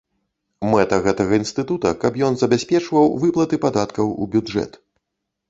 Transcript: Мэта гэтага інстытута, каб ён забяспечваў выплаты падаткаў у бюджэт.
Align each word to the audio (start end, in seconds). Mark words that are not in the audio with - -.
Мэта 0.69 0.97
гэтага 1.07 1.33
інстытута, 1.41 1.91
каб 2.05 2.17
ён 2.29 2.33
забяспечваў 2.43 3.13
выплаты 3.27 3.61
падаткаў 3.67 4.13
у 4.21 4.31
бюджэт. 4.35 4.83